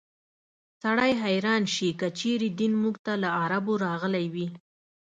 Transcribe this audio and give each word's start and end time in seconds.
سړی 0.81 1.11
حیران 1.23 1.63
شي 1.73 1.89
که 1.99 2.07
چېرې 2.19 2.47
دین 2.59 2.73
موږ 2.81 2.95
ته 3.05 3.13
له 3.23 3.29
عربو 3.41 3.73
راغلی 3.85 4.25
وي. 4.33 4.47